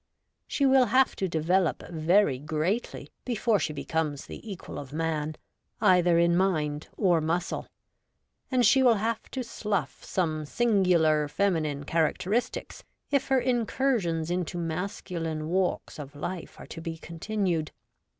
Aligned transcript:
She 0.47 0.65
will 0.65 0.85
have 0.87 1.15
to 1.17 1.27
develop 1.29 1.87
very 1.89 2.39
greatly 2.39 3.11
before 3.23 3.59
she 3.59 3.71
becomes 3.71 4.25
the 4.25 4.51
equal 4.51 4.79
of 4.79 4.91
man, 4.91 5.35
either 5.79 6.17
in 6.17 6.35
mind 6.35 6.87
or 6.97 7.21
muscle; 7.21 7.67
and 8.49 8.65
she 8.65 8.81
will 8.81 8.95
have 8.95 9.29
to 9.29 9.43
slough 9.43 10.03
some 10.03 10.47
singular 10.47 11.27
feminine 11.27 11.83
characteristics 11.83 12.83
if 13.11 13.27
her 13.27 13.39
incursions 13.39 14.31
into 14.31 14.57
masculine 14.57 15.49
walks 15.49 15.99
of 15.99 16.15
life 16.15 16.59
are 16.59 16.65
to 16.65 16.81
be 16.81 16.97
continued. 16.97 17.71